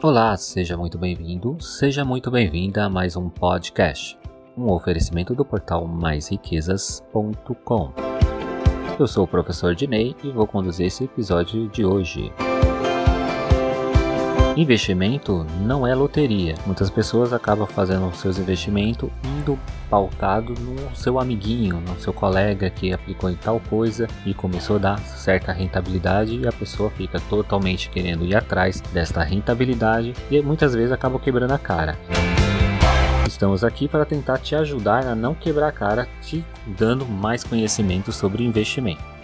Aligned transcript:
Olá, 0.00 0.36
seja 0.36 0.76
muito 0.76 0.96
bem-vindo, 0.96 1.60
seja 1.60 2.04
muito 2.04 2.30
bem-vinda 2.30 2.84
a 2.84 2.88
mais 2.88 3.16
um 3.16 3.28
podcast, 3.28 4.16
um 4.56 4.70
oferecimento 4.70 5.34
do 5.34 5.44
portal 5.44 5.88
maisriquezas.com. 5.88 7.92
Eu 8.96 9.08
sou 9.08 9.24
o 9.24 9.28
professor 9.28 9.74
Dinei 9.74 10.14
e 10.22 10.30
vou 10.30 10.46
conduzir 10.46 10.86
esse 10.86 11.02
episódio 11.02 11.68
de 11.68 11.84
hoje. 11.84 12.32
Investimento 14.58 15.46
não 15.60 15.86
é 15.86 15.94
loteria. 15.94 16.56
Muitas 16.66 16.90
pessoas 16.90 17.32
acabam 17.32 17.64
fazendo 17.64 18.12
seus 18.16 18.38
investimentos 18.38 19.08
indo 19.22 19.56
pautado 19.88 20.52
no 20.52 20.96
seu 20.96 21.20
amiguinho, 21.20 21.80
no 21.80 21.96
seu 22.00 22.12
colega 22.12 22.68
que 22.68 22.92
aplicou 22.92 23.30
em 23.30 23.36
tal 23.36 23.60
coisa 23.70 24.08
e 24.26 24.34
começou 24.34 24.74
a 24.74 24.78
dar 24.80 24.98
certa 24.98 25.52
rentabilidade 25.52 26.36
e 26.36 26.48
a 26.48 26.50
pessoa 26.50 26.90
fica 26.90 27.20
totalmente 27.30 27.88
querendo 27.88 28.24
ir 28.24 28.34
atrás 28.34 28.80
desta 28.92 29.22
rentabilidade 29.22 30.12
e 30.28 30.42
muitas 30.42 30.74
vezes 30.74 30.90
acaba 30.90 31.20
quebrando 31.20 31.52
a 31.52 31.58
cara. 31.58 31.96
Estamos 33.28 33.62
aqui 33.62 33.86
para 33.86 34.04
tentar 34.04 34.38
te 34.38 34.56
ajudar 34.56 35.06
a 35.06 35.14
não 35.14 35.36
quebrar 35.36 35.68
a 35.68 35.72
cara, 35.72 36.08
te 36.20 36.44
dando 36.66 37.06
mais 37.06 37.44
conhecimento 37.44 38.10
sobre 38.10 38.42
investimento. 38.42 39.17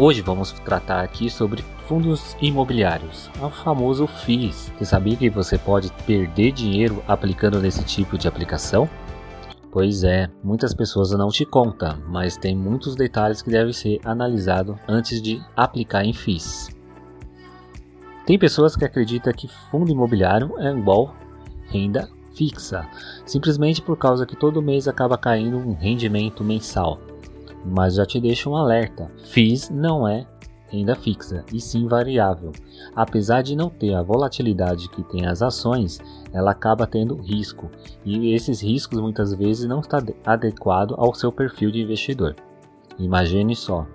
Hoje 0.00 0.22
vamos 0.22 0.52
tratar 0.52 1.02
aqui 1.02 1.28
sobre 1.28 1.60
fundos 1.88 2.36
imobiliários, 2.40 3.28
o 3.42 3.50
famoso 3.50 4.06
FIIs. 4.06 4.72
Você 4.78 4.84
sabia 4.84 5.16
que 5.16 5.28
você 5.28 5.58
pode 5.58 5.92
perder 6.06 6.52
dinheiro 6.52 7.02
aplicando 7.08 7.60
nesse 7.60 7.82
tipo 7.82 8.16
de 8.16 8.28
aplicação? 8.28 8.88
Pois 9.72 10.04
é, 10.04 10.30
muitas 10.40 10.72
pessoas 10.72 11.10
não 11.10 11.30
te 11.30 11.44
contam, 11.44 11.98
mas 12.06 12.36
tem 12.36 12.54
muitos 12.54 12.94
detalhes 12.94 13.42
que 13.42 13.50
devem 13.50 13.72
ser 13.72 14.00
analisados 14.04 14.76
antes 14.86 15.20
de 15.20 15.42
aplicar 15.56 16.04
em 16.04 16.12
FIIs. 16.12 16.68
Tem 18.24 18.38
pessoas 18.38 18.76
que 18.76 18.84
acreditam 18.84 19.32
que 19.32 19.48
fundo 19.48 19.90
imobiliário 19.90 20.54
é 20.60 20.70
igual 20.70 21.12
renda 21.66 22.08
fixa, 22.36 22.88
simplesmente 23.26 23.82
por 23.82 23.98
causa 23.98 24.24
que 24.24 24.36
todo 24.36 24.62
mês 24.62 24.86
acaba 24.86 25.18
caindo 25.18 25.58
um 25.58 25.74
rendimento 25.74 26.44
mensal. 26.44 27.00
Mas 27.64 27.94
já 27.94 28.06
te 28.06 28.20
deixo 28.20 28.50
um 28.50 28.56
alerta: 28.56 29.08
FIIs 29.30 29.70
não 29.70 30.06
é 30.06 30.26
renda 30.70 30.94
fixa 30.94 31.44
e 31.52 31.60
sim 31.60 31.86
variável. 31.86 32.52
Apesar 32.94 33.42
de 33.42 33.56
não 33.56 33.70
ter 33.70 33.94
a 33.94 34.02
volatilidade 34.02 34.88
que 34.90 35.02
tem 35.02 35.26
as 35.26 35.42
ações, 35.42 35.98
ela 36.32 36.50
acaba 36.50 36.86
tendo 36.86 37.16
risco, 37.16 37.70
e 38.04 38.32
esses 38.34 38.62
riscos 38.62 39.00
muitas 39.00 39.32
vezes 39.34 39.66
não 39.66 39.80
está 39.80 40.02
adequado 40.24 40.94
ao 40.96 41.14
seu 41.14 41.32
perfil 41.32 41.70
de 41.70 41.80
investidor. 41.80 42.36
Imagine 42.98 43.54
só, 43.56 43.86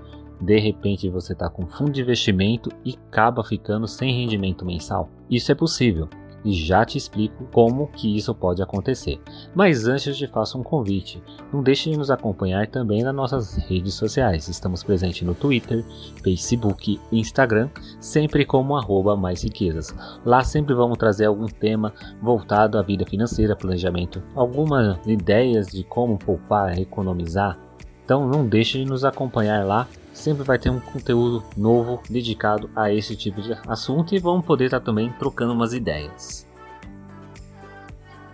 de 0.41 0.59
repente 0.59 1.09
você 1.09 1.33
está 1.33 1.49
com 1.49 1.67
fundo 1.67 1.91
de 1.91 2.01
investimento 2.01 2.69
e 2.83 2.97
acaba 3.09 3.43
ficando 3.43 3.87
sem 3.87 4.13
rendimento 4.13 4.65
mensal. 4.65 5.09
Isso 5.29 5.51
é 5.51 5.55
possível, 5.55 6.09
e 6.43 6.53
já 6.53 6.85
te 6.85 6.97
explico 6.97 7.45
como 7.51 7.87
que 7.87 8.17
isso 8.17 8.33
pode 8.33 8.61
acontecer. 8.61 9.19
Mas 9.55 9.87
antes 9.87 10.17
te 10.17 10.27
faço 10.27 10.59
um 10.59 10.63
convite, 10.63 11.21
não 11.51 11.63
deixe 11.63 11.89
de 11.89 11.97
nos 11.97 12.11
acompanhar 12.11 12.67
também 12.67 13.03
nas 13.03 13.15
nossas 13.15 13.55
redes 13.55 13.93
sociais. 13.93 14.47
Estamos 14.47 14.83
presentes 14.83 15.21
no 15.23 15.33
Twitter, 15.33 15.83
Facebook 16.23 16.99
e 17.11 17.19
Instagram, 17.19 17.69
sempre 17.99 18.45
como 18.45 18.75
arroba 18.75 19.15
mais 19.15 19.43
riquezas. 19.43 19.95
Lá 20.25 20.43
sempre 20.43 20.73
vamos 20.73 20.97
trazer 20.97 21.25
algum 21.25 21.47
tema 21.47 21.93
voltado 22.21 22.77
à 22.77 22.81
vida 22.81 23.05
financeira, 23.05 23.55
planejamento, 23.55 24.21
algumas 24.35 24.97
ideias 25.07 25.67
de 25.67 25.83
como 25.83 26.17
poupar, 26.17 26.77
economizar. 26.79 27.57
Então 28.03 28.27
não 28.27 28.45
deixe 28.45 28.77
de 28.77 28.85
nos 28.85 29.05
acompanhar 29.05 29.65
lá 29.65 29.87
sempre 30.13 30.43
vai 30.43 30.59
ter 30.59 30.69
um 30.69 30.79
conteúdo 30.79 31.43
novo 31.57 32.01
dedicado 32.09 32.69
a 32.75 32.93
esse 32.93 33.15
tipo 33.15 33.41
de 33.41 33.51
assunto 33.67 34.13
e 34.15 34.19
vamos 34.19 34.45
poder 34.45 34.65
estar 34.65 34.79
tá 34.79 34.85
também 34.85 35.11
trocando 35.19 35.53
umas 35.53 35.73
ideias. 35.73 36.47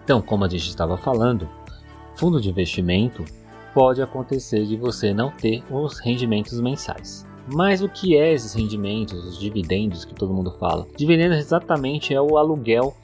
Então, 0.03 0.21
como 0.21 0.43
a 0.43 0.49
gente 0.49 0.67
estava 0.67 0.97
falando, 0.97 1.47
fundo 2.15 2.41
de 2.41 2.49
investimento 2.49 3.23
pode 3.73 4.01
acontecer 4.01 4.65
de 4.65 4.75
você 4.75 5.13
não 5.13 5.31
ter 5.31 5.63
os 5.71 5.99
rendimentos 5.99 6.59
mensais. 6.59 7.25
Mas 7.51 7.81
o 7.81 7.89
que 7.89 8.15
é 8.15 8.33
esses 8.33 8.53
rendimentos, 8.53 9.23
os 9.25 9.39
dividendos 9.39 10.05
que 10.05 10.13
todo 10.13 10.33
mundo 10.33 10.51
fala? 10.59 10.87
Dividendos 10.95 11.37
exatamente 11.37 12.13
é 12.13 12.21
o 12.21 12.37
aluguel 12.37 12.95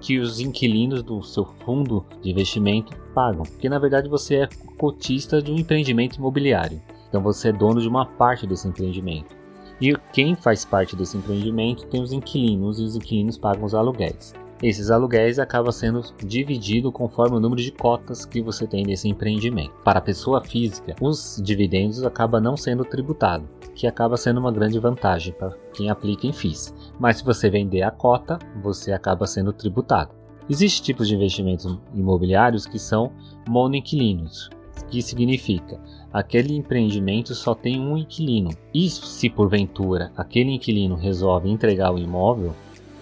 que 0.00 0.18
os 0.18 0.40
inquilinos 0.40 1.02
do 1.02 1.22
seu 1.22 1.44
fundo 1.64 2.04
de 2.20 2.30
investimento 2.30 2.94
pagam, 3.14 3.44
porque 3.44 3.68
na 3.68 3.78
verdade 3.78 4.08
você 4.08 4.36
é 4.36 4.48
cotista 4.76 5.40
de 5.40 5.50
um 5.50 5.56
empreendimento 5.56 6.16
imobiliário. 6.16 6.80
Então 7.14 7.22
você 7.22 7.50
é 7.50 7.52
dono 7.52 7.80
de 7.80 7.86
uma 7.86 8.04
parte 8.04 8.44
desse 8.44 8.66
empreendimento. 8.66 9.36
E 9.80 9.96
quem 10.12 10.34
faz 10.34 10.64
parte 10.64 10.96
desse 10.96 11.16
empreendimento 11.16 11.86
tem 11.86 12.02
os 12.02 12.12
inquilinos 12.12 12.80
e 12.80 12.82
os 12.82 12.96
inquilinos 12.96 13.38
pagam 13.38 13.64
os 13.64 13.72
aluguéis. 13.72 14.34
Esses 14.60 14.90
aluguéis 14.90 15.38
acabam 15.38 15.70
sendo 15.70 16.02
divididos 16.24 16.90
conforme 16.92 17.36
o 17.36 17.40
número 17.40 17.62
de 17.62 17.70
cotas 17.70 18.26
que 18.26 18.42
você 18.42 18.66
tem 18.66 18.82
nesse 18.84 19.08
empreendimento. 19.08 19.70
Para 19.84 20.00
a 20.00 20.02
pessoa 20.02 20.40
física, 20.40 20.96
os 21.00 21.40
dividendos 21.40 22.02
acabam 22.02 22.42
não 22.42 22.56
sendo 22.56 22.84
tributados, 22.84 23.48
que 23.76 23.86
acaba 23.86 24.16
sendo 24.16 24.40
uma 24.40 24.50
grande 24.50 24.80
vantagem 24.80 25.32
para 25.34 25.54
quem 25.72 25.90
aplica 25.90 26.26
em 26.26 26.32
FIIs. 26.32 26.74
Mas 26.98 27.18
se 27.18 27.24
você 27.24 27.48
vender 27.48 27.82
a 27.82 27.92
cota, 27.92 28.40
você 28.60 28.90
acaba 28.90 29.24
sendo 29.24 29.52
tributado. 29.52 30.10
Existem 30.50 30.86
tipos 30.86 31.06
de 31.06 31.14
investimentos 31.14 31.78
imobiliários 31.94 32.66
que 32.66 32.78
são 32.78 33.12
monoinquilinos, 33.48 34.50
que 34.90 35.02
significa 35.02 35.80
aquele 36.12 36.54
empreendimento 36.54 37.34
só 37.34 37.54
tem 37.54 37.80
um 37.80 37.96
inquilino. 37.96 38.50
E 38.72 38.88
se 38.88 39.28
porventura 39.28 40.12
aquele 40.16 40.52
inquilino 40.52 40.94
resolve 40.94 41.50
entregar 41.50 41.92
o 41.92 41.98
imóvel, 41.98 42.54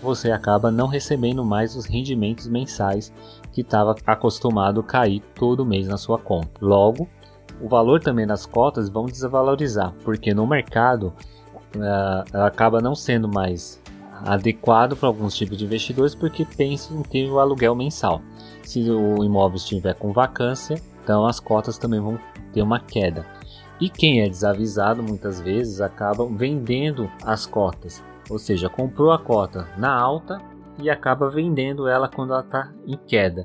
você 0.03 0.33
acaba 0.33 0.71
não 0.71 0.89
recebendo 0.89 1.45
mais 1.45 1.77
os 1.77 1.87
rendimentos 1.87 2.49
mensais 2.49 3.13
que 3.53 3.61
estava 3.61 3.95
acostumado 4.07 4.83
cair 4.83 5.23
todo 5.35 5.67
mês 5.67 5.87
na 5.87 5.97
sua 5.97 6.19
conta. 6.19 6.51
Logo, 6.61 7.09
o 7.61 7.69
valor 7.69 8.01
também 8.01 8.27
das 8.27 8.45
cotas 8.45 8.89
vão 8.89 9.07
desvalorizar, 9.07 9.95
porque 10.03 10.35
no 10.35 10.47
mercado 10.47 11.13
ela 11.75 12.47
acaba 12.47 12.81
não 12.81 12.95
sendo 12.95 13.29
mais 13.29 13.81
adequado 14.25 14.97
para 14.97 15.09
alguns 15.09 15.35
tipos 15.35 15.57
de 15.57 15.65
investidores 15.65 16.15
porque 16.15 16.45
pensam 16.45 17.01
em 17.01 17.03
ter 17.03 17.31
o 17.31 17.39
aluguel 17.39 17.75
mensal. 17.75 18.21
Se 18.63 18.89
o 18.91 19.23
imóvel 19.25 19.57
estiver 19.57 19.95
com 19.95 20.13
vacância, 20.13 20.81
então 21.03 21.27
as 21.27 21.41
cotas 21.41 21.79
também 21.79 22.01
vão 22.01 22.19
ter 22.53 22.63
uma 22.63 22.81
queda. 22.81 23.27
E 23.81 23.89
quem 23.89 24.21
é 24.23 24.29
desavisado 24.29 25.03
muitas 25.03 25.41
vezes 25.41 25.81
acaba 25.81 26.25
vendendo 26.27 27.11
as 27.25 27.47
cotas, 27.47 28.03
ou 28.31 28.39
seja, 28.39 28.69
comprou 28.69 29.11
a 29.11 29.19
cota 29.19 29.69
na 29.77 29.93
alta 29.93 30.41
e 30.79 30.89
acaba 30.89 31.29
vendendo 31.29 31.89
ela 31.89 32.09
quando 32.09 32.33
ela 32.33 32.43
está 32.43 32.73
em 32.87 32.97
queda. 32.97 33.45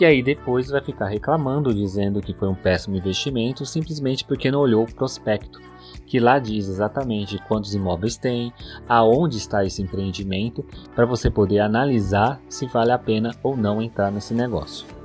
E 0.00 0.04
aí 0.04 0.22
depois 0.22 0.70
vai 0.70 0.80
ficar 0.80 1.06
reclamando, 1.06 1.74
dizendo 1.74 2.22
que 2.22 2.32
foi 2.32 2.48
um 2.48 2.54
péssimo 2.54 2.96
investimento, 2.96 3.66
simplesmente 3.66 4.24
porque 4.24 4.50
não 4.50 4.60
olhou 4.60 4.84
o 4.84 4.94
prospecto, 4.94 5.60
que 6.06 6.20
lá 6.20 6.38
diz 6.38 6.68
exatamente 6.68 7.38
quantos 7.48 7.74
imóveis 7.74 8.16
tem, 8.16 8.52
aonde 8.88 9.36
está 9.36 9.64
esse 9.64 9.82
empreendimento, 9.82 10.64
para 10.94 11.04
você 11.04 11.28
poder 11.28 11.58
analisar 11.58 12.40
se 12.48 12.66
vale 12.66 12.92
a 12.92 12.98
pena 12.98 13.34
ou 13.42 13.56
não 13.56 13.82
entrar 13.82 14.12
nesse 14.12 14.32
negócio. 14.32 14.97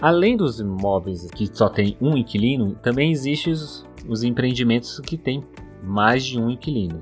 Além 0.00 0.36
dos 0.36 0.60
imóveis 0.60 1.28
que 1.30 1.48
só 1.52 1.68
tem 1.68 1.96
um 2.00 2.16
inquilino, 2.16 2.76
também 2.76 3.10
existem 3.10 3.52
os, 3.52 3.84
os 4.08 4.22
empreendimentos 4.22 5.00
que 5.00 5.16
têm 5.16 5.42
mais 5.82 6.24
de 6.24 6.38
um 6.38 6.48
inquilino. 6.48 7.00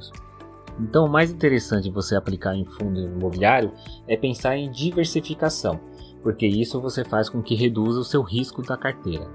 Então, 0.80 1.04
o 1.04 1.08
mais 1.08 1.30
interessante 1.30 1.90
você 1.90 2.16
aplicar 2.16 2.54
em 2.54 2.64
fundo 2.64 3.00
imobiliário 3.00 3.72
é 4.08 4.16
pensar 4.16 4.56
em 4.56 4.70
diversificação, 4.70 5.78
porque 6.22 6.46
isso 6.46 6.80
você 6.80 7.04
faz 7.04 7.28
com 7.28 7.42
que 7.42 7.54
reduza 7.54 8.00
o 8.00 8.04
seu 8.04 8.22
risco 8.22 8.62
da 8.62 8.76
carteira. 8.76 9.26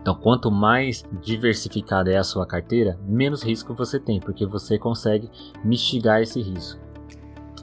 Então, 0.00 0.14
quanto 0.14 0.50
mais 0.50 1.04
diversificada 1.20 2.12
é 2.12 2.16
a 2.16 2.24
sua 2.24 2.46
carteira, 2.46 2.98
menos 3.06 3.42
risco 3.42 3.74
você 3.74 3.98
tem, 3.98 4.20
porque 4.20 4.46
você 4.46 4.78
consegue 4.78 5.30
mitigar 5.64 6.22
esse 6.22 6.40
risco. 6.40 6.85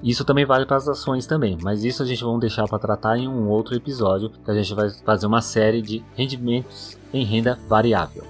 Isso 0.03 0.25
também 0.25 0.43
vale 0.43 0.65
para 0.65 0.75
as 0.75 0.87
ações 0.87 1.25
também, 1.25 1.57
mas 1.61 1.85
isso 1.85 2.03
a 2.03 2.05
gente 2.05 2.21
vai 2.21 2.37
deixar 2.37 2.67
para 2.67 2.77
tratar 2.77 3.17
em 3.17 3.25
um 3.25 3.47
outro 3.47 3.73
episódio, 3.73 4.29
que 4.29 4.51
a 4.51 4.53
gente 4.53 4.73
vai 4.73 4.89
fazer 4.89 5.25
uma 5.25 5.41
série 5.41 5.81
de 5.81 6.03
rendimentos 6.13 6.97
em 7.13 7.23
renda 7.23 7.57
variável. 7.69 8.25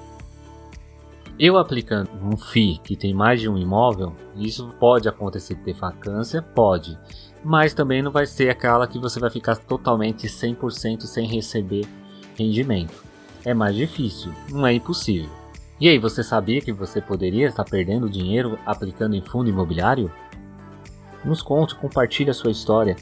Eu 1.40 1.58
aplicando 1.58 2.12
um 2.22 2.38
FII 2.38 2.80
que 2.84 2.96
tem 2.96 3.12
mais 3.12 3.42
de 3.42 3.50
um 3.50 3.58
imóvel, 3.58 4.14
isso 4.36 4.72
pode 4.80 5.10
acontecer 5.10 5.56
ter 5.56 5.74
vacância, 5.74 6.44
pode, 6.44 6.96
mas 7.44 7.74
também 7.74 8.04
não 8.04 8.12
vai 8.12 8.28
ser 8.28 8.50
aquela 8.50 8.86
que 8.86 9.00
você 9.00 9.20
vai 9.20 9.32
ficar 9.32 9.56
totalmente 9.56 10.28
100% 10.28 11.02
sem 11.02 11.26
receber 11.26 11.88
rendimento. 12.38 13.04
É 13.44 13.52
mais 13.52 13.76
difícil, 13.76 14.32
não 14.52 14.68
é 14.68 14.74
impossível. 14.74 15.30
E 15.82 15.90
aí, 15.90 15.98
você 15.98 16.24
sabia 16.24 16.62
que 16.62 16.72
você 16.72 17.02
poderia 17.02 17.48
estar 17.48 17.66
perdendo 17.66 18.10
dinheiro 18.10 18.58
aplicando 18.66 19.16
em 19.16 19.22
fundo 19.22 19.50
imobiliário? 19.50 20.10
Nos 21.24 21.42
conte, 21.42 21.76
compartilhe 21.76 22.30
a 22.30 22.34
sua 22.34 22.52
história. 22.52 22.96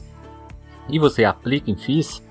E 0.88 0.98
você 0.98 1.24
aplica 1.24 1.70
em 1.70 1.76
FIIs? 1.76 2.22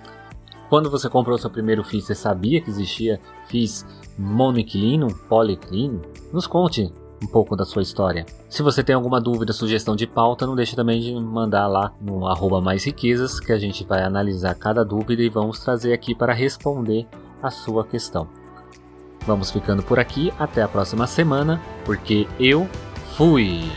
Quando 0.70 0.90
você 0.90 1.10
comprou 1.10 1.38
seu 1.38 1.50
primeiro 1.50 1.84
FIIs, 1.84 2.06
você 2.06 2.16
sabia 2.16 2.62
que 2.62 2.70
existia 2.70 3.20
FIIs 3.48 3.86
monoinquilino, 4.18 5.14
poliinquilino? 5.28 6.02
Nos 6.32 6.48
conte. 6.48 6.92
um 7.24 7.28
pouco 7.28 7.56
da 7.56 7.64
sua 7.64 7.82
história. 7.82 8.26
Se 8.50 8.64
você 8.64 8.84
tem 8.84 8.96
alguma 8.96 9.22
dúvida, 9.22 9.54
sugestão 9.54 9.96
de 9.96 10.08
pauta, 10.08 10.48
não 10.48 10.56
deixe 10.56 10.76
também 10.76 11.00
de 11.00 11.14
mandar 11.14 11.68
lá 11.68 11.94
no 12.02 12.28
arroba 12.28 12.60
mais 12.60 12.84
riquezas, 12.84 13.40
que 13.40 13.52
a 13.52 13.60
gente 13.60 13.86
vai 13.86 14.04
analisar 14.04 14.56
cada 14.56 14.84
dúvida 14.84 15.22
e 15.22 15.30
vamos 15.30 15.60
trazer 15.60 15.94
aqui 15.94 16.16
para 16.16 16.34
responder 16.34 17.08
a 17.42 17.52
sua 17.52 17.86
questão. 17.86 18.28
Vamos 19.26 19.52
ficando 19.52 19.84
por 19.84 20.00
aqui, 20.00 20.34
até 20.40 20.64
a 20.64 20.68
próxima 20.68 21.06
semana, 21.06 21.62
porque 21.86 22.28
eu 22.40 22.68
fui! 23.16 23.70